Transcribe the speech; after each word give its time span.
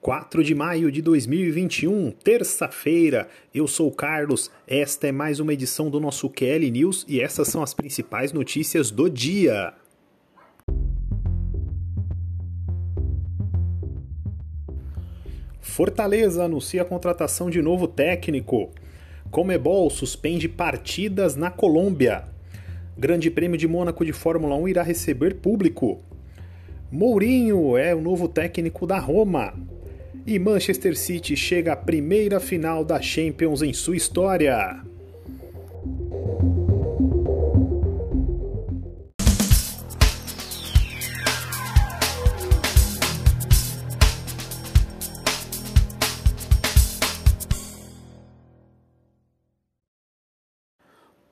4 0.00 0.44
de 0.44 0.54
maio 0.54 0.92
de 0.92 1.02
2021, 1.02 2.12
terça-feira. 2.12 3.28
Eu 3.52 3.66
sou 3.66 3.88
o 3.88 3.92
Carlos. 3.92 4.48
Esta 4.66 5.08
é 5.08 5.12
mais 5.12 5.40
uma 5.40 5.52
edição 5.52 5.90
do 5.90 5.98
nosso 5.98 6.30
QL 6.30 6.70
News 6.70 7.04
e 7.08 7.20
essas 7.20 7.48
são 7.48 7.64
as 7.64 7.74
principais 7.74 8.32
notícias 8.32 8.92
do 8.92 9.10
dia. 9.10 9.74
Fortaleza 15.60 16.44
anuncia 16.44 16.82
a 16.82 16.84
contratação 16.84 17.50
de 17.50 17.60
novo 17.60 17.88
técnico. 17.88 18.70
Comebol 19.32 19.90
suspende 19.90 20.48
partidas 20.48 21.34
na 21.34 21.50
Colômbia. 21.50 22.24
Grande 22.96 23.30
Prêmio 23.32 23.58
de 23.58 23.66
Mônaco 23.66 24.04
de 24.04 24.12
Fórmula 24.12 24.54
1 24.54 24.68
irá 24.68 24.82
receber 24.82 25.34
público. 25.34 26.00
Mourinho 26.90 27.76
é 27.76 27.92
o 27.94 28.00
novo 28.00 28.28
técnico 28.28 28.86
da 28.86 28.98
Roma. 28.98 29.52
E 30.30 30.38
Manchester 30.38 30.94
City 30.94 31.34
chega 31.34 31.72
à 31.72 31.76
primeira 31.76 32.38
final 32.38 32.84
da 32.84 33.00
Champions 33.00 33.62
em 33.62 33.72
sua 33.72 33.96
história. 33.96 34.78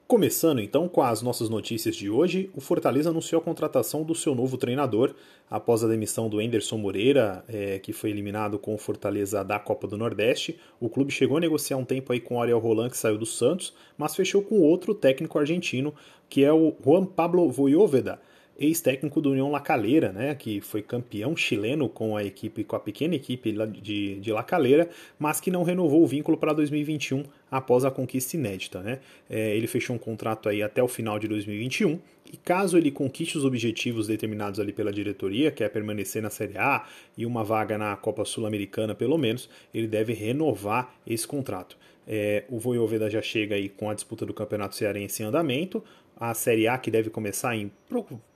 Começando 0.06 0.60
então 0.60 0.88
com 0.88 1.02
as 1.02 1.20
nossas 1.20 1.48
notícias 1.48 1.96
de 1.96 2.08
hoje, 2.08 2.48
o 2.54 2.60
Fortaleza 2.60 3.10
anunciou 3.10 3.40
a 3.40 3.44
contratação 3.44 4.04
do 4.04 4.14
seu 4.14 4.36
novo 4.36 4.56
treinador 4.56 5.12
após 5.50 5.82
a 5.82 5.88
demissão 5.88 6.28
do 6.28 6.40
Enderson 6.40 6.78
Moreira, 6.78 7.44
é, 7.48 7.80
que 7.80 7.92
foi 7.92 8.10
eliminado 8.10 8.56
com 8.56 8.72
o 8.72 8.78
Fortaleza 8.78 9.42
da 9.42 9.58
Copa 9.58 9.88
do 9.88 9.98
Nordeste. 9.98 10.60
O 10.78 10.88
clube 10.88 11.10
chegou 11.10 11.38
a 11.38 11.40
negociar 11.40 11.76
um 11.76 11.84
tempo 11.84 12.12
aí 12.12 12.20
com 12.20 12.36
o 12.36 12.40
Ariel 12.40 12.60
Roland, 12.60 12.90
que 12.90 12.96
saiu 12.96 13.18
do 13.18 13.26
Santos, 13.26 13.74
mas 13.98 14.14
fechou 14.14 14.42
com 14.42 14.60
outro 14.60 14.94
técnico 14.94 15.40
argentino, 15.40 15.92
que 16.28 16.44
é 16.44 16.52
o 16.52 16.76
Juan 16.84 17.04
Pablo 17.04 17.50
Voivoda 17.50 18.20
ex-técnico 18.58 19.20
do 19.20 19.30
União 19.30 19.50
La 19.50 19.60
Calera, 19.60 20.12
né, 20.12 20.34
que 20.34 20.60
foi 20.60 20.82
campeão 20.82 21.36
chileno 21.36 21.88
com 21.88 22.16
a 22.16 22.24
equipe, 22.24 22.64
com 22.64 22.76
a 22.76 22.80
pequena 22.80 23.14
equipe 23.14 23.52
de, 23.82 24.16
de 24.16 24.32
La 24.32 24.42
Calera, 24.42 24.88
mas 25.18 25.40
que 25.40 25.50
não 25.50 25.62
renovou 25.62 26.02
o 26.02 26.06
vínculo 26.06 26.36
para 26.36 26.52
2021 26.52 27.24
após 27.50 27.84
a 27.84 27.90
conquista 27.90 28.36
inédita. 28.36 28.80
Né? 28.80 29.00
É, 29.28 29.56
ele 29.56 29.66
fechou 29.66 29.94
um 29.94 29.98
contrato 29.98 30.48
aí 30.48 30.62
até 30.62 30.82
o 30.82 30.88
final 30.88 31.18
de 31.18 31.28
2021 31.28 31.98
e 32.32 32.36
caso 32.36 32.76
ele 32.76 32.90
conquiste 32.90 33.38
os 33.38 33.44
objetivos 33.44 34.06
determinados 34.08 34.58
ali 34.58 34.72
pela 34.72 34.92
diretoria, 34.92 35.50
que 35.50 35.62
é 35.62 35.68
permanecer 35.68 36.22
na 36.22 36.30
Série 36.30 36.58
A 36.58 36.86
e 37.16 37.24
uma 37.24 37.44
vaga 37.44 37.78
na 37.78 37.94
Copa 37.96 38.24
Sul-Americana 38.24 38.94
pelo 38.94 39.18
menos, 39.18 39.48
ele 39.72 39.86
deve 39.86 40.12
renovar 40.12 40.94
esse 41.06 41.26
contrato. 41.26 41.76
É, 42.08 42.44
o 42.48 42.58
Voivoda 42.58 43.10
já 43.10 43.20
chega 43.20 43.56
aí 43.56 43.68
com 43.68 43.90
a 43.90 43.94
disputa 43.94 44.24
do 44.24 44.32
Campeonato 44.32 44.76
Cearense 44.76 45.22
em 45.22 45.26
andamento, 45.26 45.82
a 46.18 46.32
Série 46.32 46.66
A 46.66 46.78
que 46.78 46.90
deve 46.90 47.10
começar 47.10 47.54
em 47.54 47.70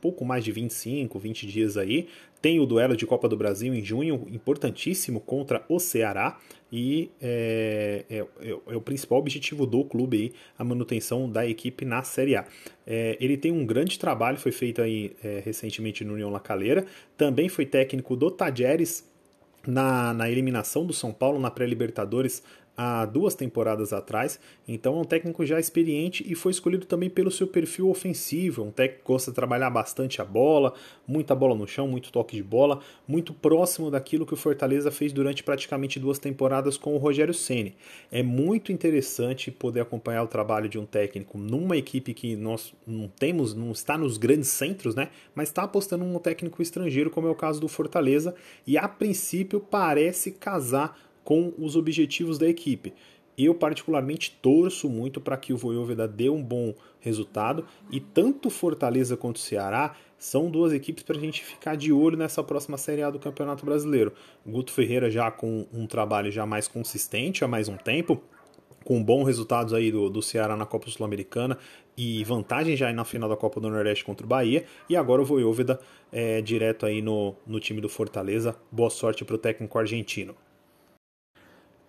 pouco 0.01 0.25
mais 0.25 0.45
de 0.45 0.53
25, 0.53 1.19
20 1.19 1.47
dias 1.47 1.77
aí. 1.77 2.09
Tem 2.43 2.61
o 2.61 2.67
duelo 2.67 2.97
de 2.97 3.07
Copa 3.07 3.29
do 3.29 3.37
Brasil 3.37 3.75
em 3.75 3.85
junho, 3.85 4.27
importantíssimo, 4.31 5.21
contra 5.21 5.65
o 5.69 5.79
Ceará. 5.79 6.39
E 6.73 7.11
é, 7.21 8.05
é, 8.09 8.19
é, 8.19 8.51
é 8.51 8.77
o 8.77 8.81
principal 8.81 9.19
objetivo 9.19 9.67
do 9.67 9.85
clube 9.85 10.17
aí, 10.17 10.33
a 10.59 10.65
manutenção 10.65 11.29
da 11.29 11.47
equipe 11.47 11.85
na 11.85 12.03
Série 12.03 12.37
A. 12.37 12.47
É, 12.87 13.17
ele 13.21 13.37
tem 13.37 13.51
um 13.51 13.67
grande 13.67 13.99
trabalho, 13.99 14.39
foi 14.39 14.53
feito 14.53 14.81
aí 14.81 15.17
é, 15.23 15.43
recentemente 15.45 16.05
no 16.05 16.15
União 16.15 16.31
La 16.31 16.41
Calera. 16.41 16.87
Também 17.17 17.49
foi 17.49 17.67
técnico 17.67 18.15
do 18.15 18.31
Tajeres 18.31 19.09
na, 19.67 20.15
na 20.15 20.31
eliminação 20.31 20.87
do 20.87 20.93
São 20.93 21.13
Paulo 21.13 21.39
na 21.39 21.51
pré-Libertadores 21.51 22.43
há 22.83 23.05
duas 23.05 23.35
temporadas 23.35 23.93
atrás, 23.93 24.41
então 24.67 24.97
é 24.97 25.01
um 25.03 25.05
técnico 25.05 25.45
já 25.45 25.61
experiente 25.61 26.25
e 26.27 26.35
foi 26.35 26.51
escolhido 26.51 26.87
também 26.87 27.11
pelo 27.11 27.31
seu 27.31 27.47
perfil 27.47 27.91
ofensivo, 27.91 28.63
um 28.63 28.71
técnico 28.71 29.03
que 29.03 29.13
gosta 29.13 29.31
de 29.31 29.35
trabalhar 29.35 29.69
bastante 29.69 30.23
a 30.23 30.25
bola, 30.25 30.73
muita 31.07 31.35
bola 31.35 31.55
no 31.55 31.67
chão, 31.67 31.87
muito 31.87 32.11
toque 32.11 32.37
de 32.37 32.43
bola, 32.43 32.81
muito 33.07 33.35
próximo 33.35 33.91
daquilo 33.91 34.25
que 34.25 34.33
o 34.33 34.37
Fortaleza 34.37 34.91
fez 34.91 35.13
durante 35.13 35.43
praticamente 35.43 36.01
duas 36.01 36.19
temporadas 36.19 36.79
com 36.79 36.95
o 36.95 36.97
Rogério 36.97 37.35
Ceni. 37.35 37.77
É 38.11 38.23
muito 38.23 38.73
interessante 38.73 39.51
poder 39.51 39.81
acompanhar 39.81 40.23
o 40.23 40.29
trabalho 40.29 40.67
de 40.67 40.79
um 40.79 40.87
técnico 40.87 41.37
numa 41.37 41.77
equipe 41.77 42.15
que 42.15 42.35
nós 42.35 42.73
não 42.87 43.09
temos, 43.09 43.53
não 43.53 43.73
está 43.73 43.99
nos 43.99 44.17
grandes 44.17 44.49
centros, 44.49 44.95
né? 44.95 45.11
Mas 45.35 45.51
está 45.51 45.65
apostando 45.65 46.07
num 46.07 46.19
técnico 46.19 46.63
estrangeiro, 46.63 47.11
como 47.11 47.29
é 47.29 47.31
o 47.31 47.35
caso 47.35 47.61
do 47.61 47.69
Fortaleza, 47.69 48.35
e 48.67 48.79
a 48.79 48.89
princípio 48.89 49.61
parece 49.61 50.31
casar 50.31 51.10
com 51.25 51.53
os 51.59 51.77
objetivos 51.77 52.39
da 52.39 52.49
equipe. 52.49 52.93
Eu, 53.37 53.55
particularmente, 53.55 54.39
torço 54.43 54.89
muito 54.89 55.21
para 55.21 55.37
que 55.37 55.53
o 55.53 55.57
Voivoda 55.57 56.07
dê 56.07 56.29
um 56.29 56.43
bom 56.43 56.75
resultado 57.01 57.65
e 57.91 57.99
tanto 57.99 58.51
Fortaleza 58.51 59.17
quanto 59.17 59.39
Ceará 59.39 59.95
são 60.19 60.51
duas 60.51 60.75
equipes 60.75 61.03
para 61.03 61.17
a 61.17 61.21
gente 61.21 61.43
ficar 61.43 61.75
de 61.75 61.91
olho 61.91 62.19
nessa 62.19 62.43
próxima 62.43 62.77
Série 62.77 63.03
A 63.03 63.09
do 63.09 63.19
Campeonato 63.19 63.65
Brasileiro. 63.65 64.13
Guto 64.47 64.71
Ferreira 64.71 65.11
já 65.11 65.31
com 65.31 65.67
um 65.73 65.87
trabalho 65.87 66.31
já 66.31 66.45
mais 66.45 66.69
consistente 66.69 67.43
há 67.43 67.49
mais 67.49 67.69
um 67.69 67.77
tempo, 67.79 68.23
com 68.85 69.03
bons 69.03 69.25
resultados 69.25 69.73
aí 69.73 69.91
do, 69.91 70.11
do 70.11 70.21
Ceará 70.21 70.55
na 70.55 70.67
Copa 70.67 70.91
Sul-Americana 70.91 71.57
e 71.97 72.23
vantagem 72.25 72.77
já 72.77 72.93
na 72.93 73.05
final 73.07 73.31
da 73.31 73.37
Copa 73.37 73.59
do 73.59 73.71
Nordeste 73.71 74.05
contra 74.05 74.27
o 74.27 74.29
Bahia. 74.29 74.67
E 74.87 74.97
agora 74.97 75.23
o 75.23 75.25
Voivoda 75.25 75.81
é, 76.13 76.43
direto 76.43 76.85
aí 76.85 77.01
no, 77.01 77.35
no 77.47 77.59
time 77.59 77.81
do 77.81 77.89
Fortaleza. 77.89 78.55
Boa 78.71 78.91
sorte 78.91 79.25
para 79.25 79.37
o 79.37 79.39
técnico 79.39 79.79
argentino. 79.79 80.35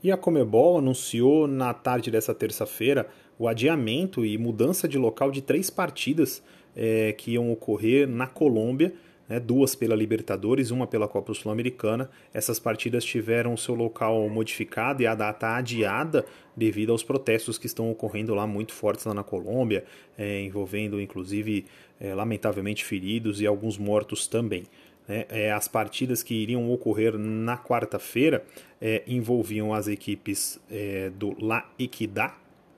E 0.04 0.12
a 0.12 0.18
Comebol 0.18 0.80
anunciou 0.80 1.48
na 1.48 1.74
tarde 1.74 2.10
dessa 2.10 2.34
terça-feira 2.34 3.08
o 3.38 3.48
adiamento 3.48 4.26
e 4.26 4.38
mudança 4.38 4.88
de 4.88 4.98
local 4.98 5.32
de 5.32 5.42
três 5.42 5.70
partidas 5.70 6.44
é, 6.76 7.14
que 7.14 7.32
iam 7.32 7.52
ocorrer 7.52 8.08
na 8.08 8.26
Colômbia, 8.26 8.94
né, 9.30 9.40
duas 9.40 9.76
pela 9.76 9.96
Libertadores, 9.96 10.72
uma 10.72 10.88
pela 10.88 11.08
Copa 11.08 11.34
Sul-Americana. 11.34 12.10
Essas 12.34 12.60
partidas 12.60 13.06
tiveram 13.06 13.56
seu 13.56 13.76
local 13.76 14.28
modificado 14.28 15.04
e 15.04 15.08
a 15.08 15.16
data 15.16 15.56
adiada 15.56 16.26
devido 16.56 16.92
aos 16.92 17.04
protestos 17.04 17.58
que 17.58 17.66
estão 17.66 17.90
ocorrendo 17.90 18.34
lá 18.34 18.46
muito 18.46 18.74
fortes 18.74 19.06
lá 19.06 19.14
na 19.14 19.24
Colômbia, 19.24 19.86
é, 20.18 20.42
envolvendo 20.42 21.00
inclusive, 21.00 21.66
é, 22.00 22.14
lamentavelmente, 22.14 22.84
feridos 22.84 23.40
e 23.40 23.48
alguns 23.48 23.78
mortos 23.78 24.28
também. 24.28 24.64
Né, 25.12 25.26
é, 25.28 25.52
as 25.52 25.68
partidas 25.68 26.24
que 26.24 26.34
iriam 26.34 26.72
ocorrer 26.72 27.18
na 27.18 27.58
quarta-feira 27.58 28.46
é, 28.80 29.04
envolviam 29.06 29.74
as 29.74 29.90
equipes 29.90 30.58
é, 30.72 31.10
do 31.10 31.36
La 31.44 31.70
Equidad, 31.78 32.34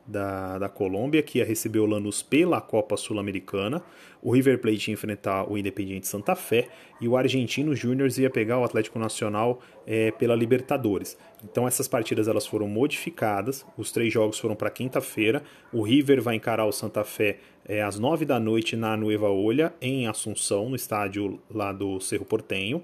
da, 0.06 0.58
da 0.60 0.70
Colômbia, 0.70 1.24
que 1.24 1.40
ia 1.40 1.46
receber 1.46 1.80
o 1.80 1.86
Lanús 1.86 2.22
pela 2.22 2.60
Copa 2.60 2.98
Sul-Americana. 2.98 3.82
O 4.22 4.32
River 4.32 4.60
Plate 4.60 4.90
ia 4.90 4.94
enfrentar 4.94 5.50
o 5.52 5.58
Independiente 5.58 6.08
Santa 6.08 6.36
Fé 6.36 6.68
e 7.00 7.08
o 7.08 7.18
Argentino 7.18 7.76
Júnior 7.76 8.10
ia 8.18 8.30
pegar 8.30 8.60
o 8.60 8.64
Atlético 8.64 9.00
Nacional 9.00 9.62
é, 9.86 10.12
pela 10.12 10.36
Libertadores. 10.36 11.18
Então 11.44 11.68
essas 11.68 11.88
partidas 11.88 12.28
elas 12.28 12.48
foram 12.48 12.68
modificadas, 12.68 13.66
os 13.78 13.92
três 13.92 14.12
jogos 14.14 14.40
foram 14.40 14.56
para 14.56 14.70
quinta-feira. 14.70 15.44
O 15.72 15.82
River 15.82 16.22
vai 16.22 16.36
encarar 16.36 16.66
o 16.66 16.72
Santa 16.72 17.04
Fé 17.04 17.38
é, 17.66 17.82
às 17.82 18.00
nove 18.00 18.26
da 18.26 18.40
noite 18.40 18.76
na 18.76 18.96
Nueva 18.96 19.30
Olha, 19.30 19.74
em 19.82 20.08
Assunção, 20.08 20.70
no 20.70 20.76
estádio 20.76 21.40
lá 21.50 21.72
do 21.72 22.00
Cerro 22.00 22.26
Portenho. 22.26 22.84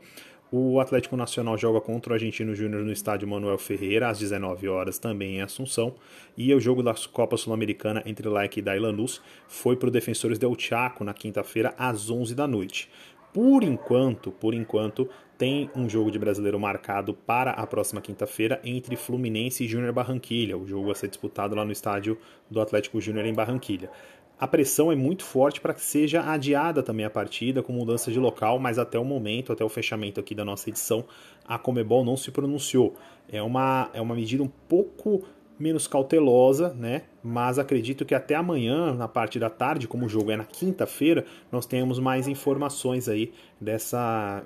O 0.52 0.80
Atlético 0.80 1.16
Nacional 1.16 1.56
joga 1.60 1.80
contra 1.80 2.12
o 2.12 2.16
Argentino 2.16 2.56
Júnior 2.56 2.84
no 2.84 2.92
estádio 2.92 3.28
Manuel 3.28 3.60
Ferreira 3.60 4.10
às 4.10 4.18
19 4.18 4.68
horas, 4.68 4.98
também 4.98 5.36
em 5.36 5.42
Assunção. 5.44 5.94
E 6.36 6.52
o 6.56 6.60
jogo 6.60 6.82
da 6.82 6.96
Copa 7.14 7.38
Sul-Americana 7.38 8.02
entre 8.04 8.28
Laik 8.28 8.60
e 8.60 8.80
Lanús 8.80 9.22
foi 9.48 9.76
para 9.76 9.90
o 9.90 9.92
Defensores 9.92 10.40
del 10.40 10.58
Chaco 10.58 11.04
na 11.04 11.14
quinta-feira 11.14 11.76
às 11.78 12.10
11 12.10 12.34
da 12.34 12.48
noite. 12.48 12.90
Por 13.32 13.64
enquanto, 13.64 14.32
por 14.32 14.56
enquanto, 14.56 15.08
tem 15.38 15.70
um 15.76 15.88
jogo 15.88 16.10
de 16.10 16.18
brasileiro 16.18 16.60
marcado 16.60 17.14
para 17.14 17.52
a 17.52 17.68
próxima 17.68 18.02
quinta-feira 18.02 18.60
entre 18.64 18.96
Fluminense 18.96 19.64
e 19.64 19.68
Júnior 19.68 19.94
Barranquilha, 19.94 20.58
o 20.58 20.68
jogo 20.68 20.90
a 20.90 20.96
ser 20.96 21.10
disputado 21.10 21.56
lá 21.56 21.64
no 21.64 21.72
estádio 21.72 22.18
do 22.50 22.60
Atlético 22.60 23.00
Júnior 23.00 23.28
em 23.28 23.34
Barranquilha 23.36 23.92
a 24.40 24.48
pressão 24.48 24.90
é 24.92 24.96
muito 24.96 25.24
forte 25.24 25.60
para 25.60 25.74
que 25.74 25.82
seja 25.82 26.24
adiada 26.24 26.82
também 26.82 27.06
a 27.06 27.10
partida 27.10 27.62
com 27.62 27.74
mudança 27.74 28.10
de 28.10 28.18
local, 28.18 28.58
mas 28.58 28.80
até 28.80 28.98
o 28.98 29.04
momento, 29.04 29.52
até 29.52 29.66
o 29.66 29.70
fechamento 29.70 30.20
aqui 30.20 30.34
da 30.34 30.46
nossa 30.46 30.70
edição, 30.70 31.04
a 31.46 31.60
Comebol 31.60 32.06
não 32.06 32.16
se 32.16 32.32
pronunciou. 32.32 32.96
É 33.30 33.42
uma, 33.44 33.90
é 33.94 34.00
uma 34.00 34.16
medida 34.16 34.42
um 34.42 34.48
pouco 34.48 35.26
menos 35.60 35.88
cautelosa, 35.88 36.74
né? 36.74 37.04
Mas 37.22 37.60
acredito 37.60 38.06
que 38.06 38.16
até 38.16 38.34
amanhã, 38.34 38.94
na 38.94 39.10
parte 39.10 39.38
da 39.38 39.50
tarde, 39.50 39.90
como 39.90 40.06
o 40.06 40.10
jogo 40.10 40.32
é 40.32 40.38
na 40.38 40.46
quinta-feira, 40.46 41.26
nós 41.52 41.66
tenhamos 41.66 42.00
mais 42.00 42.30
informações 42.30 43.10
aí 43.10 43.34
dessa 43.60 44.46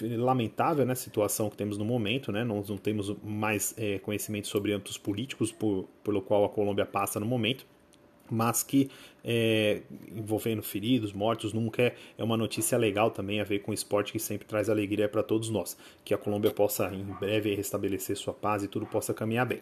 lamentável 0.00 0.86
né, 0.86 0.94
situação 0.94 1.50
que 1.50 1.56
temos 1.56 1.76
no 1.76 1.84
momento, 1.84 2.30
né? 2.30 2.44
Nós 2.44 2.68
não 2.68 2.76
temos 2.76 3.12
mais 3.24 3.74
é, 3.76 3.98
conhecimento 3.98 4.46
sobre 4.46 4.72
âmbitos 4.72 4.96
políticos 4.96 5.50
por, 5.50 5.88
pelo 6.04 6.22
qual 6.22 6.44
a 6.44 6.48
Colômbia 6.48 6.86
passa 6.86 7.18
no 7.18 7.26
momento 7.26 7.66
mas 8.32 8.62
que 8.62 8.90
é, 9.24 9.82
envolvendo 10.10 10.62
feridos, 10.62 11.12
mortos, 11.12 11.52
nunca 11.52 11.82
é, 11.82 11.94
é 12.18 12.24
uma 12.24 12.36
notícia 12.36 12.76
legal 12.78 13.10
também 13.10 13.40
a 13.40 13.44
ver 13.44 13.60
com 13.60 13.70
o 13.70 13.74
esporte 13.74 14.12
que 14.12 14.18
sempre 14.18 14.46
traz 14.46 14.68
alegria 14.68 15.08
para 15.08 15.22
todos 15.22 15.50
nós. 15.50 15.76
Que 16.04 16.14
a 16.14 16.18
Colômbia 16.18 16.50
possa 16.50 16.92
em 16.92 17.04
breve 17.20 17.54
restabelecer 17.54 18.16
sua 18.16 18.34
paz 18.34 18.62
e 18.62 18.68
tudo 18.68 18.86
possa 18.86 19.14
caminhar 19.14 19.46
bem. 19.46 19.60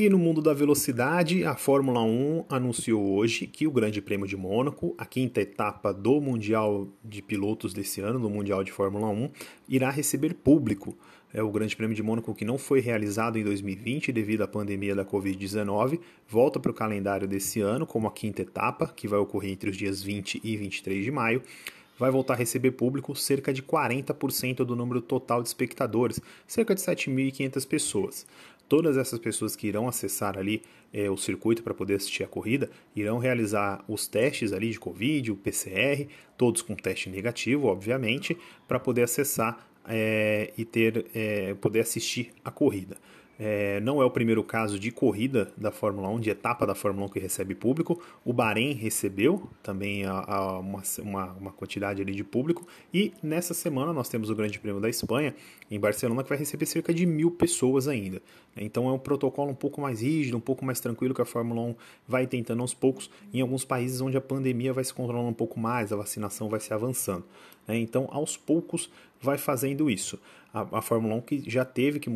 E 0.00 0.08
no 0.08 0.16
mundo 0.16 0.40
da 0.40 0.54
velocidade, 0.54 1.44
a 1.44 1.56
Fórmula 1.56 2.00
1 2.00 2.44
anunciou 2.48 3.04
hoje 3.16 3.48
que 3.48 3.66
o 3.66 3.70
Grande 3.72 4.00
Prêmio 4.00 4.28
de 4.28 4.36
Mônaco, 4.36 4.94
a 4.96 5.04
quinta 5.04 5.40
etapa 5.40 5.92
do 5.92 6.20
Mundial 6.20 6.86
de 7.02 7.20
Pilotos 7.20 7.72
desse 7.74 8.00
ano, 8.00 8.20
do 8.20 8.30
Mundial 8.30 8.62
de 8.62 8.70
Fórmula 8.70 9.08
1, 9.08 9.28
irá 9.68 9.90
receber 9.90 10.34
público. 10.34 10.96
É 11.34 11.42
o 11.42 11.50
Grande 11.50 11.74
Prêmio 11.74 11.96
de 11.96 12.02
Mônaco 12.04 12.32
que 12.32 12.44
não 12.44 12.56
foi 12.56 12.78
realizado 12.78 13.40
em 13.40 13.42
2020 13.42 14.12
devido 14.12 14.42
à 14.42 14.46
pandemia 14.46 14.94
da 14.94 15.04
Covid-19, 15.04 15.98
volta 16.28 16.60
para 16.60 16.70
o 16.70 16.74
calendário 16.74 17.26
desse 17.26 17.60
ano 17.60 17.84
como 17.84 18.06
a 18.06 18.12
quinta 18.12 18.42
etapa, 18.42 18.86
que 18.94 19.08
vai 19.08 19.18
ocorrer 19.18 19.50
entre 19.50 19.68
os 19.68 19.76
dias 19.76 20.00
20 20.00 20.40
e 20.44 20.56
23 20.56 21.04
de 21.04 21.10
maio 21.10 21.42
vai 21.98 22.10
voltar 22.10 22.34
a 22.34 22.36
receber 22.36 22.70
público 22.70 23.14
cerca 23.14 23.52
de 23.52 23.62
40% 23.62 24.58
do 24.58 24.76
número 24.76 25.02
total 25.02 25.42
de 25.42 25.48
espectadores, 25.48 26.20
cerca 26.46 26.74
de 26.74 26.80
7.500 26.80 27.66
pessoas. 27.66 28.26
Todas 28.68 28.96
essas 28.96 29.18
pessoas 29.18 29.56
que 29.56 29.66
irão 29.66 29.88
acessar 29.88 30.36
ali 30.36 30.62
é, 30.92 31.10
o 31.10 31.16
circuito 31.16 31.62
para 31.62 31.72
poder 31.72 31.94
assistir 31.94 32.22
a 32.22 32.26
corrida 32.26 32.70
irão 32.94 33.18
realizar 33.18 33.82
os 33.88 34.06
testes 34.06 34.52
ali 34.52 34.70
de 34.70 34.78
Covid, 34.78 35.32
o 35.32 35.36
PCR, 35.36 36.06
todos 36.36 36.60
com 36.60 36.74
teste 36.74 37.08
negativo, 37.08 37.68
obviamente, 37.68 38.36
para 38.66 38.78
poder 38.78 39.02
acessar 39.02 39.66
é, 39.88 40.52
e 40.56 40.64
ter 40.64 41.06
é, 41.14 41.54
poder 41.54 41.80
assistir 41.80 42.30
a 42.44 42.50
corrida. 42.50 42.96
É, 43.40 43.78
não 43.80 44.02
é 44.02 44.04
o 44.04 44.10
primeiro 44.10 44.42
caso 44.42 44.80
de 44.80 44.90
corrida 44.90 45.52
da 45.56 45.70
Fórmula 45.70 46.08
1, 46.08 46.18
de 46.18 46.30
etapa 46.30 46.66
da 46.66 46.74
Fórmula 46.74 47.06
1 47.06 47.10
que 47.10 47.20
recebe 47.20 47.54
público. 47.54 48.02
O 48.24 48.32
Bahrein 48.32 48.72
recebeu 48.72 49.48
também 49.62 50.04
a, 50.04 50.24
a 50.26 50.58
uma, 50.58 50.82
uma, 50.98 51.32
uma, 51.34 51.52
quantidade 51.52 52.02
ali 52.02 52.12
de 52.14 52.24
público. 52.24 52.66
E 52.92 53.12
nessa 53.22 53.54
semana 53.54 53.92
nós 53.92 54.08
temos 54.08 54.28
o 54.28 54.34
Grande 54.34 54.58
Prêmio 54.58 54.80
da 54.80 54.88
Espanha, 54.88 55.34
em 55.70 55.78
Barcelona, 55.78 56.24
que 56.24 56.28
vai 56.28 56.38
receber 56.38 56.66
cerca 56.66 56.92
de 56.92 57.06
mil 57.06 57.30
pessoas 57.30 57.86
ainda. 57.86 58.20
Então 58.56 58.88
é 58.88 58.92
um 58.92 58.98
protocolo 58.98 59.52
um 59.52 59.54
pouco 59.54 59.80
mais 59.80 60.02
rígido, 60.02 60.36
um 60.36 60.40
pouco 60.40 60.64
mais 60.64 60.80
tranquilo 60.80 61.14
que 61.14 61.22
a 61.22 61.26
Fórmula 61.26 61.60
1 61.60 61.74
vai 62.08 62.26
tentando 62.26 62.60
aos 62.62 62.74
poucos 62.74 63.08
em 63.32 63.40
alguns 63.40 63.64
países 63.64 64.00
onde 64.00 64.16
a 64.16 64.20
pandemia 64.20 64.72
vai 64.72 64.82
se 64.82 64.92
controlando 64.92 65.28
um 65.28 65.34
pouco 65.34 65.60
mais, 65.60 65.92
a 65.92 65.96
vacinação 65.96 66.48
vai 66.48 66.58
se 66.58 66.74
avançando. 66.74 67.24
Né? 67.68 67.78
Então, 67.78 68.08
aos 68.10 68.36
poucos, 68.36 68.90
vai 69.20 69.38
fazendo 69.38 69.90
isso. 69.90 70.18
A, 70.52 70.78
a 70.78 70.82
Fórmula 70.82 71.14
1 71.14 71.20
que 71.22 71.50
já 71.50 71.64
teve 71.64 72.00
que 72.00 72.10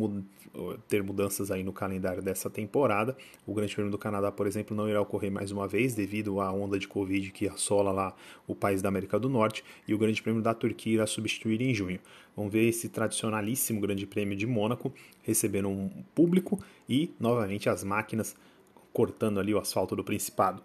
ter 0.87 1.01
mudanças 1.01 1.49
aí 1.49 1.63
no 1.63 1.73
calendário 1.73 2.21
dessa 2.21 2.49
temporada. 2.49 3.17
O 3.45 3.53
Grande 3.53 3.73
Prêmio 3.73 3.91
do 3.91 3.97
Canadá, 3.97 4.31
por 4.31 4.45
exemplo, 4.45 4.75
não 4.75 4.87
irá 4.87 5.01
ocorrer 5.01 5.31
mais 5.31 5.51
uma 5.51 5.67
vez 5.67 5.95
devido 5.95 6.39
à 6.39 6.51
onda 6.51 6.77
de 6.77 6.87
Covid 6.87 7.31
que 7.31 7.47
assola 7.47 7.91
lá 7.91 8.15
o 8.47 8.53
país 8.53 8.81
da 8.81 8.89
América 8.89 9.19
do 9.19 9.29
Norte. 9.29 9.63
E 9.87 9.93
o 9.93 9.97
Grande 9.97 10.21
Prêmio 10.21 10.41
da 10.41 10.53
Turquia 10.53 10.93
irá 10.93 11.07
substituir 11.07 11.61
em 11.61 11.73
junho. 11.73 11.99
Vamos 12.35 12.51
ver 12.51 12.67
esse 12.67 12.87
tradicionalíssimo 12.89 13.81
Grande 13.81 14.05
Prêmio 14.05 14.37
de 14.37 14.45
Mônaco 14.45 14.93
recebendo 15.23 15.69
um 15.69 15.89
público 16.13 16.59
e, 16.87 17.11
novamente, 17.19 17.69
as 17.69 17.83
máquinas 17.83 18.35
cortando 18.91 19.39
ali 19.39 19.53
o 19.53 19.59
asfalto 19.59 19.95
do 19.95 20.03
Principado. 20.03 20.61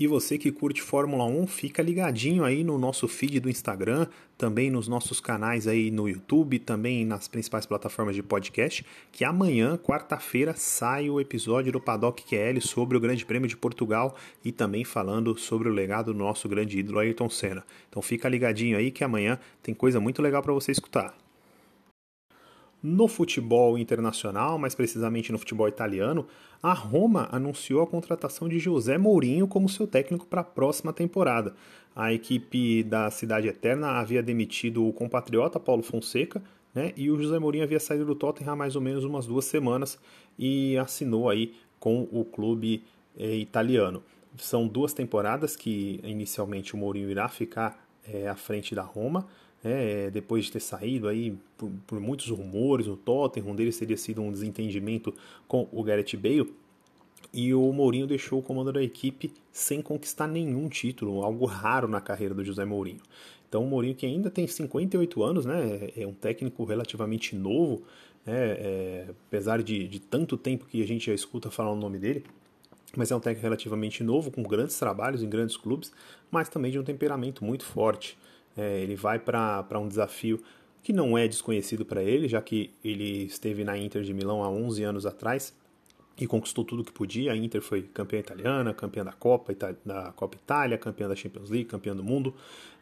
E 0.00 0.06
você 0.06 0.38
que 0.38 0.52
curte 0.52 0.80
Fórmula 0.80 1.24
1, 1.24 1.48
fica 1.48 1.82
ligadinho 1.82 2.44
aí 2.44 2.62
no 2.62 2.78
nosso 2.78 3.08
feed 3.08 3.40
do 3.40 3.50
Instagram, 3.50 4.06
também 4.36 4.70
nos 4.70 4.86
nossos 4.86 5.18
canais 5.18 5.66
aí 5.66 5.90
no 5.90 6.08
YouTube, 6.08 6.60
também 6.60 7.04
nas 7.04 7.26
principais 7.26 7.66
plataformas 7.66 8.14
de 8.14 8.22
podcast, 8.22 8.86
que 9.10 9.24
amanhã, 9.24 9.76
quarta-feira, 9.76 10.54
sai 10.54 11.10
o 11.10 11.20
episódio 11.20 11.72
do 11.72 11.80
Paddock 11.80 12.22
QL 12.22 12.60
sobre 12.60 12.96
o 12.96 13.00
Grande 13.00 13.26
Prêmio 13.26 13.48
de 13.48 13.56
Portugal 13.56 14.14
e 14.44 14.52
também 14.52 14.84
falando 14.84 15.36
sobre 15.36 15.68
o 15.68 15.72
legado 15.72 16.12
do 16.12 16.18
nosso 16.18 16.48
grande 16.48 16.78
ídolo 16.78 17.00
Ayrton 17.00 17.28
Senna. 17.28 17.64
Então 17.88 18.00
fica 18.00 18.28
ligadinho 18.28 18.78
aí 18.78 18.92
que 18.92 19.02
amanhã 19.02 19.36
tem 19.60 19.74
coisa 19.74 19.98
muito 19.98 20.22
legal 20.22 20.44
para 20.44 20.52
você 20.52 20.70
escutar. 20.70 21.12
No 22.82 23.08
futebol 23.08 23.76
internacional, 23.76 24.56
mais 24.56 24.72
precisamente 24.72 25.32
no 25.32 25.38
futebol 25.38 25.66
italiano, 25.66 26.26
a 26.62 26.72
Roma 26.72 27.28
anunciou 27.32 27.82
a 27.82 27.86
contratação 27.86 28.48
de 28.48 28.60
José 28.60 28.96
Mourinho 28.96 29.48
como 29.48 29.68
seu 29.68 29.86
técnico 29.86 30.26
para 30.26 30.42
a 30.42 30.44
próxima 30.44 30.92
temporada. 30.92 31.56
A 31.94 32.12
equipe 32.12 32.84
da 32.84 33.10
Cidade 33.10 33.48
Eterna 33.48 33.98
havia 33.98 34.22
demitido 34.22 34.86
o 34.86 34.92
compatriota 34.92 35.58
Paulo 35.58 35.82
Fonseca, 35.82 36.40
né, 36.72 36.92
e 36.96 37.10
o 37.10 37.20
José 37.20 37.38
Mourinho 37.40 37.64
havia 37.64 37.80
saído 37.80 38.04
do 38.04 38.14
Tottenham 38.14 38.52
há 38.52 38.56
mais 38.56 38.76
ou 38.76 38.82
menos 38.82 39.02
umas 39.04 39.26
duas 39.26 39.46
semanas 39.46 39.98
e 40.38 40.76
assinou 40.78 41.28
aí 41.28 41.54
com 41.80 42.06
o 42.12 42.24
clube 42.24 42.84
eh, 43.18 43.36
italiano. 43.36 44.04
São 44.36 44.68
duas 44.68 44.92
temporadas 44.92 45.56
que 45.56 45.98
inicialmente 46.04 46.74
o 46.74 46.76
Mourinho 46.76 47.10
irá 47.10 47.28
ficar 47.28 47.84
eh, 48.06 48.28
à 48.28 48.36
frente 48.36 48.74
da 48.74 48.82
Roma 48.82 49.26
é, 49.64 50.10
depois 50.10 50.46
de 50.46 50.52
ter 50.52 50.60
saído 50.60 51.08
aí 51.08 51.36
por, 51.56 51.70
por, 51.86 52.00
muitos 52.00 52.28
rumores 52.28 52.86
no 52.86 52.96
Tottenham, 52.96 53.50
um 53.50 53.54
deles 53.54 53.78
teria 53.78 53.96
sido 53.96 54.22
um 54.22 54.30
desentendimento 54.30 55.12
com 55.46 55.68
o 55.72 55.82
Gareth 55.82 56.16
Bale, 56.16 56.52
e 57.32 57.52
o 57.52 57.72
Mourinho 57.72 58.06
deixou 58.06 58.38
o 58.38 58.42
comando 58.42 58.72
da 58.72 58.82
equipe 58.82 59.32
sem 59.52 59.82
conquistar 59.82 60.26
nenhum 60.26 60.68
título, 60.68 61.22
algo 61.22 61.44
raro 61.44 61.86
na 61.86 62.00
carreira 62.00 62.34
do 62.34 62.44
José 62.44 62.64
Mourinho. 62.64 63.00
Então 63.48 63.64
o 63.64 63.66
Mourinho 63.66 63.94
que 63.94 64.06
ainda 64.06 64.30
tem 64.30 64.46
58 64.46 65.22
anos, 65.22 65.44
né, 65.44 65.90
é 65.96 66.06
um 66.06 66.12
técnico 66.12 66.64
relativamente 66.64 67.34
novo, 67.34 67.82
né, 68.24 68.34
é, 68.34 69.06
apesar 69.26 69.62
de, 69.62 69.88
de 69.88 70.00
tanto 70.00 70.36
tempo 70.36 70.66
que 70.66 70.82
a 70.82 70.86
gente 70.86 71.06
já 71.06 71.14
escuta 71.14 71.50
falar 71.50 71.72
o 71.72 71.76
nome 71.76 71.98
dele, 71.98 72.24
mas 72.96 73.10
é 73.10 73.16
um 73.16 73.20
técnico 73.20 73.42
relativamente 73.42 74.02
novo, 74.02 74.30
com 74.30 74.42
grandes 74.42 74.78
trabalhos 74.78 75.22
em 75.22 75.28
grandes 75.28 75.56
clubes, 75.56 75.92
mas 76.30 76.48
também 76.48 76.70
de 76.70 76.78
um 76.78 76.84
temperamento 76.84 77.44
muito 77.44 77.64
forte. 77.64 78.16
É, 78.58 78.80
ele 78.80 78.96
vai 78.96 79.20
para 79.20 79.78
um 79.78 79.86
desafio 79.86 80.42
que 80.82 80.92
não 80.92 81.16
é 81.16 81.28
desconhecido 81.28 81.84
para 81.84 82.02
ele, 82.02 82.28
já 82.28 82.42
que 82.42 82.74
ele 82.84 83.24
esteve 83.24 83.62
na 83.62 83.78
Inter 83.78 84.02
de 84.02 84.12
Milão 84.12 84.42
há 84.42 84.50
11 84.50 84.82
anos 84.82 85.06
atrás 85.06 85.54
e 86.20 86.26
conquistou 86.26 86.64
tudo 86.64 86.82
que 86.82 86.92
podia. 86.92 87.32
A 87.32 87.36
Inter 87.36 87.62
foi 87.62 87.82
campeã 87.82 88.18
italiana, 88.18 88.74
campeã 88.74 89.04
da 89.04 89.12
Copa, 89.12 89.54
da 89.84 90.12
Copa 90.12 90.36
Itália, 90.36 90.76
campeã 90.76 91.08
da 91.08 91.14
Champions 91.14 91.50
League, 91.50 91.66
campeã 91.66 91.94
do 91.94 92.02
mundo. 92.02 92.34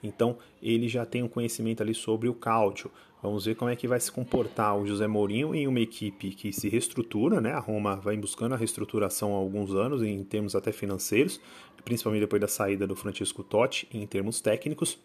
Então 0.03 0.39
ele 0.63 0.89
já 0.89 1.05
tem 1.05 1.23
um 1.23 1.29
conhecimento 1.29 1.83
ali 1.83 1.95
sobre 1.95 2.29
o 2.29 2.35
cálcio. 2.35 2.91
Vamos 3.23 3.45
ver 3.45 3.55
como 3.57 3.71
é 3.71 3.77
que 3.77 3.89
vai 3.89 4.01
se 4.01 4.11
comportar 4.11 4.79
o 4.79 4.87
José 4.87 5.07
Mourinho 5.07 5.55
em 5.55 5.67
uma 5.67 5.81
equipe 5.81 6.31
que 6.31 6.53
se 6.53 6.69
reestrutura, 6.69 7.41
né? 7.41 7.53
A 7.53 7.59
Roma 7.59 7.97
vai 7.97 8.17
buscando 8.17 8.55
a 8.55 8.57
reestruturação 8.57 9.35
há 9.35 9.37
alguns 9.37 9.75
anos 9.75 10.03
em 10.03 10.23
termos 10.23 10.55
até 10.55 10.73
financeiros, 10.73 11.41
principalmente 11.85 12.21
depois 12.21 12.41
da 12.41 12.49
saída 12.49 12.87
do 12.87 12.97
Francisco 12.97 13.43
Totti 13.43 13.89
em 13.93 14.07
termos 14.07 14.41
técnicos. 14.41 14.99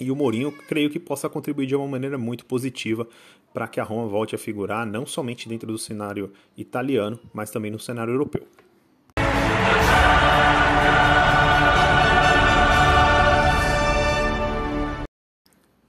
E 0.00 0.10
o 0.10 0.16
Mourinho 0.16 0.52
creio 0.52 0.90
que 0.90 1.00
possa 1.00 1.28
contribuir 1.28 1.66
de 1.66 1.74
uma 1.74 1.86
maneira 1.86 2.16
muito 2.16 2.44
positiva 2.44 3.06
para 3.52 3.66
que 3.66 3.80
a 3.80 3.84
Roma 3.84 4.06
volte 4.06 4.34
a 4.34 4.38
figurar 4.38 4.86
não 4.86 5.04
somente 5.04 5.48
dentro 5.48 5.66
do 5.66 5.78
cenário 5.78 6.32
italiano, 6.56 7.18
mas 7.32 7.50
também 7.50 7.70
no 7.70 7.78
cenário 7.78 8.12
europeu. 8.12 8.46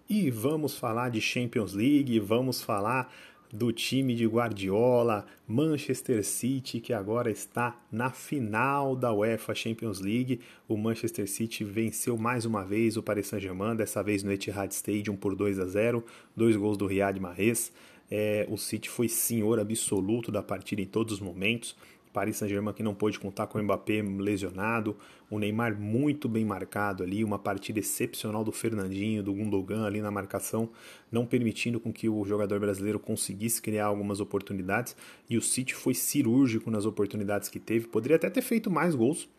E 0.10 0.32
vamos 0.32 0.76
falar 0.76 1.10
de 1.10 1.22
Champions 1.22 1.74
League, 1.74 2.20
vamos 2.20 2.64
falar 2.64 3.14
do 3.52 3.72
time 3.72 4.16
de 4.16 4.26
Guardiola, 4.26 5.26
Manchester 5.48 6.24
City, 6.24 6.80
que 6.80 6.94
agora 6.94 7.32
está 7.32 7.76
na 7.92 8.12
final 8.12 8.96
da 8.96 9.12
UEFA 9.12 9.56
Champions 9.56 10.00
League. 10.00 10.40
O 10.68 10.78
Manchester 10.78 11.28
City 11.28 11.64
venceu 11.64 12.18
mais 12.18 12.46
uma 12.46 12.64
vez 12.64 12.96
o 12.96 13.04
Paris 13.04 13.28
Saint-Germain, 13.28 13.76
dessa 13.76 14.04
vez 14.04 14.24
no 14.24 14.32
Etihad 14.32 14.72
Stadium 14.72 15.16
por 15.16 15.36
2 15.36 15.60
a 15.60 15.66
0, 15.66 16.04
dois 16.36 16.56
gols 16.56 16.78
do 16.78 16.86
Riyad 16.86 17.20
Mahrez. 17.20 17.72
É, 18.12 18.48
o 18.50 18.58
City 18.58 18.90
foi 18.90 19.08
senhor 19.08 19.60
absoluto 19.60 20.32
da 20.32 20.42
partida 20.42 20.82
em 20.82 20.86
todos 20.86 21.14
os 21.14 21.20
momentos. 21.20 21.76
Paris 22.20 22.36
Saint-Germain 22.36 22.74
que 22.74 22.84
não 22.84 22.94
pôde 22.94 23.18
contar 23.18 23.48
com 23.48 23.58
o 23.58 23.64
Mbappé 23.64 24.02
lesionado, 24.02 24.98
o 25.30 25.40
Neymar 25.40 25.80
muito 25.80 26.28
bem 26.28 26.44
marcado 26.44 27.02
ali, 27.02 27.24
uma 27.24 27.40
partida 27.40 27.80
excepcional 27.80 28.44
do 28.44 28.52
Fernandinho, 28.52 29.24
do 29.24 29.34
Gundogan 29.34 29.86
ali 29.86 30.02
na 30.02 30.12
marcação, 30.12 30.70
não 31.10 31.26
permitindo 31.26 31.80
com 31.80 31.94
que 31.94 32.10
o 32.10 32.26
jogador 32.26 32.60
brasileiro 32.60 33.00
conseguisse 33.00 33.62
criar 33.62 33.86
algumas 33.86 34.20
oportunidades, 34.20 34.98
e 35.30 35.38
o 35.38 35.42
City 35.42 35.74
foi 35.74 35.94
cirúrgico 35.94 36.70
nas 36.70 36.86
oportunidades 36.86 37.48
que 37.48 37.58
teve, 37.58 37.88
poderia 37.88 38.18
até 38.18 38.30
ter 38.30 38.42
feito 38.42 38.70
mais 38.70 38.96
gols, 38.96 39.30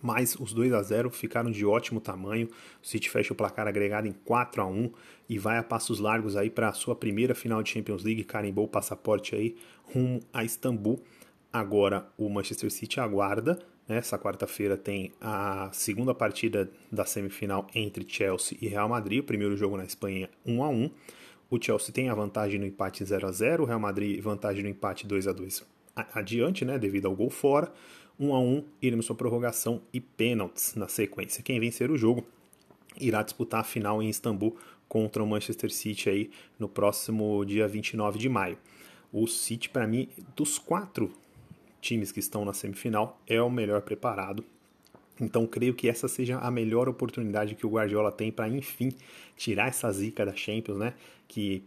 mas 0.00 0.36
os 0.38 0.52
2 0.52 0.72
a 0.74 0.80
0 0.80 1.10
ficaram 1.10 1.50
de 1.50 1.66
ótimo 1.66 2.00
tamanho. 2.00 2.48
O 2.82 2.86
City 2.86 3.10
fecha 3.10 3.32
o 3.32 3.36
placar 3.36 3.66
agregado 3.66 4.06
em 4.06 4.12
4 4.12 4.62
a 4.62 4.66
1 4.66 4.92
e 5.28 5.38
vai 5.38 5.58
a 5.58 5.62
passos 5.62 5.98
largos 5.98 6.36
aí 6.36 6.50
para 6.50 6.68
a 6.68 6.72
sua 6.72 6.94
primeira 6.94 7.34
final 7.34 7.62
de 7.62 7.70
Champions 7.70 8.04
League, 8.04 8.22
carimbou 8.24 8.64
o 8.64 8.68
passaporte 8.68 9.34
aí 9.34 9.56
rumo 9.92 10.20
a 10.32 10.44
Istambul. 10.44 11.00
Agora 11.52 12.08
o 12.16 12.28
Manchester 12.28 12.70
City 12.70 12.98
aguarda. 12.98 13.58
Né? 13.86 13.98
Essa 13.98 14.18
quarta-feira 14.18 14.76
tem 14.76 15.12
a 15.20 15.68
segunda 15.72 16.14
partida 16.14 16.70
da 16.90 17.04
semifinal 17.04 17.66
entre 17.74 18.06
Chelsea 18.08 18.56
e 18.60 18.68
Real 18.68 18.88
Madrid. 18.88 19.20
O 19.20 19.24
primeiro 19.24 19.56
jogo 19.56 19.76
na 19.76 19.84
Espanha 19.84 20.30
1 20.46 20.62
a 20.62 20.68
1 20.68 20.90
o 21.50 21.62
Chelsea 21.62 21.92
tem 21.92 22.08
a 22.08 22.14
vantagem 22.14 22.58
no 22.58 22.64
empate 22.64 23.04
0 23.04 23.26
a 23.26 23.30
0 23.30 23.64
o 23.64 23.66
Real 23.66 23.78
Madrid 23.78 24.18
vantagem 24.22 24.62
no 24.62 24.70
empate 24.70 25.06
2 25.06 25.28
a 25.28 25.32
2 25.32 25.62
adiante, 26.14 26.64
né, 26.64 26.78
devido 26.78 27.06
ao 27.06 27.14
gol 27.14 27.28
fora. 27.28 27.70
1 28.18 28.34
a 28.34 28.40
1 28.40 28.64
iremos 28.80 29.06
para 29.06 29.16
prorrogação 29.16 29.82
e 29.92 30.00
pênaltis 30.00 30.74
na 30.74 30.88
sequência. 30.88 31.42
Quem 31.42 31.60
vencer 31.60 31.90
o 31.90 31.98
jogo 31.98 32.24
irá 32.98 33.22
disputar 33.22 33.60
a 33.60 33.64
final 33.64 34.02
em 34.02 34.08
Istambul 34.08 34.56
contra 34.88 35.22
o 35.22 35.26
Manchester 35.26 35.70
City 35.70 36.08
aí 36.08 36.30
no 36.58 36.68
próximo 36.68 37.44
dia 37.44 37.68
29 37.68 38.18
de 38.18 38.30
maio. 38.30 38.56
O 39.12 39.26
City, 39.26 39.68
para 39.68 39.86
mim, 39.86 40.08
dos 40.34 40.58
quatro 40.58 41.12
times 41.82 42.10
que 42.10 42.20
estão 42.20 42.44
na 42.44 42.54
semifinal, 42.54 43.20
é 43.26 43.42
o 43.42 43.50
melhor 43.50 43.82
preparado. 43.82 44.42
Então, 45.20 45.46
creio 45.46 45.74
que 45.74 45.88
essa 45.88 46.08
seja 46.08 46.38
a 46.38 46.50
melhor 46.50 46.88
oportunidade 46.88 47.54
que 47.54 47.66
o 47.66 47.70
Guardiola 47.70 48.10
tem 48.10 48.32
para, 48.32 48.48
enfim, 48.48 48.92
tirar 49.36 49.68
essa 49.68 49.92
zica 49.92 50.24
da 50.24 50.34
Champions, 50.34 50.78
né? 50.78 50.94
Que 51.28 51.62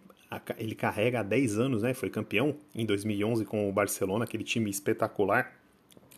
ele 0.58 0.74
carrega 0.74 1.20
há 1.20 1.24
10 1.24 1.60
anos, 1.60 1.84
né? 1.84 1.94
Foi 1.94 2.10
campeão 2.10 2.56
em 2.74 2.86
2011 2.86 3.46
com 3.46 3.70
o 3.70 3.72
Barcelona, 3.72 4.24
aquele 4.24 4.44
time 4.44 4.70
espetacular. 4.70 5.54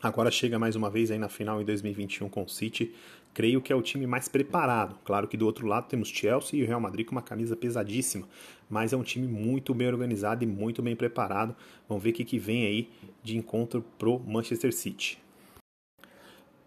Agora 0.02 0.32
chega 0.32 0.58
mais 0.58 0.76
uma 0.76 0.90
vez 0.90 1.12
aí 1.12 1.18
na 1.18 1.28
final 1.28 1.62
em 1.62 1.66
2021 1.66 2.30
com 2.30 2.44
o 2.44 2.48
City. 2.48 2.94
Creio 3.38 3.62
que 3.62 3.72
é 3.72 3.76
o 3.76 3.84
time 3.84 4.08
mais 4.08 4.28
preparado. 4.28 4.98
Claro 5.06 5.28
que 5.28 5.38
do 5.38 5.46
outro 5.46 5.68
lado 5.68 5.88
temos 5.88 6.10
Chelsea 6.10 6.60
e 6.60 6.64
o 6.64 6.66
Real 6.66 6.82
Madrid 6.82 7.06
com 7.06 7.12
uma 7.12 7.22
camisa 7.22 7.56
pesadíssima, 7.56 8.28
mas 8.68 8.94
é 8.94 8.98
um 8.98 9.04
time 9.04 9.28
muito 9.28 9.76
bem 9.76 9.88
organizado 9.88 10.44
e 10.44 10.48
muito 10.48 10.82
bem 10.82 10.96
preparado. 10.96 11.56
Vamos 11.88 12.04
ver 12.04 12.10
o 12.10 12.14
que, 12.14 12.26
que 12.26 12.40
vem 12.40 12.66
aí 12.66 12.90
de 13.22 13.38
encontro 13.38 13.86
pro 14.00 14.18
Manchester 14.18 14.74
City. 14.74 15.20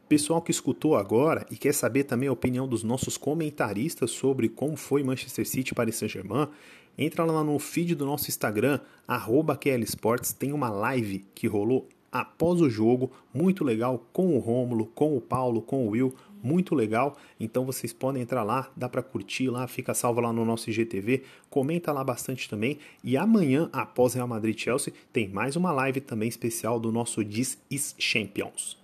Pessoal 0.09 0.41
que 0.41 0.53
escutou 0.53 0.95
agora 0.95 1.45
e 1.51 1.57
quer 1.57 1.75
saber 1.75 2.05
também 2.05 2.29
a 2.29 2.33
opinião 2.33 2.69
dos 2.69 2.85
nossos 2.85 3.17
comentaristas 3.17 4.13
sobre 4.13 4.49
como 4.49 4.77
foi 4.77 5.03
Manchester 5.03 5.49
City 5.49 5.75
para 5.75 5.91
Saint-Germain, 5.91 6.47
entra 6.97 7.25
lá 7.25 7.43
no 7.43 7.59
feed 7.59 7.97
do 7.97 8.07
nosso 8.07 8.29
Instagram, 8.29 8.79
arroba 9.09 9.59
tem 10.39 10.53
uma 10.53 10.71
live 10.71 11.27
que 11.35 11.49
rolou 11.49 11.89
após 12.11 12.61
o 12.61 12.69
jogo, 12.69 13.11
muito 13.33 13.63
legal, 13.63 14.05
com 14.13 14.37
o 14.37 14.39
Rômulo, 14.39 14.87
com 14.87 15.17
o 15.17 15.21
Paulo, 15.21 15.63
com 15.63 15.87
o 15.87 15.91
Will, 15.91 16.15
muito 16.43 16.75
legal. 16.75 17.17
Então 17.39 17.65
vocês 17.65 17.93
podem 17.93 18.23
entrar 18.23 18.43
lá, 18.43 18.71
dá 18.77 18.89
para 18.89 19.03
curtir 19.03 19.49
lá, 19.49 19.67
fica 19.67 19.95
salvo 19.95 20.21
lá 20.21 20.33
no 20.33 20.45
nosso 20.45 20.71
IGTV, 20.71 21.23
comenta 21.49 21.93
lá 21.93 22.03
bastante 22.03 22.49
também. 22.49 22.79
E 23.05 23.17
amanhã, 23.17 23.69
após 23.73 24.15
Real 24.15 24.29
Madrid 24.29 24.59
Chelsea, 24.59 24.93
tem 25.13 25.29
mais 25.29 25.57
uma 25.57 25.73
live 25.73 26.01
também 26.01 26.29
especial 26.29 26.81
do 26.81 26.91
nosso 26.91 27.25
This 27.25 27.59
is 27.71 27.95
Champions. 27.99 28.80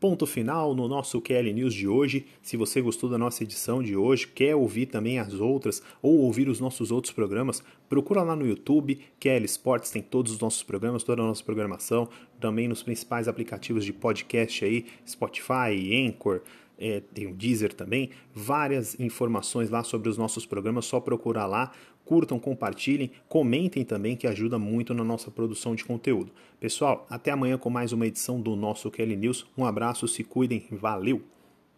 Ponto 0.00 0.26
final 0.26 0.76
no 0.76 0.86
nosso 0.86 1.20
QL 1.20 1.52
News 1.52 1.74
de 1.74 1.88
hoje. 1.88 2.24
Se 2.40 2.56
você 2.56 2.80
gostou 2.80 3.10
da 3.10 3.18
nossa 3.18 3.42
edição 3.42 3.82
de 3.82 3.96
hoje, 3.96 4.28
quer 4.28 4.54
ouvir 4.54 4.86
também 4.86 5.18
as 5.18 5.34
outras 5.34 5.82
ou 6.00 6.18
ouvir 6.18 6.48
os 6.48 6.60
nossos 6.60 6.92
outros 6.92 7.12
programas, 7.12 7.64
procura 7.88 8.22
lá 8.22 8.36
no 8.36 8.46
YouTube, 8.46 9.00
QL 9.18 9.44
Sports 9.46 9.90
tem 9.90 10.00
todos 10.00 10.30
os 10.30 10.38
nossos 10.38 10.62
programas, 10.62 11.02
toda 11.02 11.20
a 11.20 11.26
nossa 11.26 11.42
programação, 11.42 12.08
também 12.38 12.68
nos 12.68 12.80
principais 12.80 13.26
aplicativos 13.26 13.84
de 13.84 13.92
podcast 13.92 14.64
aí, 14.64 14.86
Spotify, 15.04 16.06
Anchor, 16.06 16.42
é, 16.78 17.00
tem 17.12 17.26
o 17.26 17.34
Deezer 17.34 17.74
também, 17.74 18.10
várias 18.32 18.98
informações 19.00 19.68
lá 19.68 19.82
sobre 19.82 20.08
os 20.08 20.16
nossos 20.16 20.46
programas, 20.46 20.84
só 20.84 21.00
procurar 21.00 21.46
lá, 21.46 21.72
curtam, 22.08 22.40
compartilhem, 22.40 23.10
comentem 23.28 23.84
também 23.84 24.16
que 24.16 24.26
ajuda 24.26 24.58
muito 24.58 24.94
na 24.94 25.04
nossa 25.04 25.30
produção 25.30 25.74
de 25.74 25.84
conteúdo. 25.84 26.32
Pessoal, 26.58 27.06
até 27.10 27.30
amanhã 27.30 27.58
com 27.58 27.68
mais 27.68 27.92
uma 27.92 28.06
edição 28.06 28.40
do 28.40 28.56
nosso 28.56 28.90
Kelly 28.90 29.14
News. 29.14 29.46
Um 29.58 29.66
abraço, 29.66 30.08
se 30.08 30.24
cuidem, 30.24 30.64
valeu! 30.72 31.22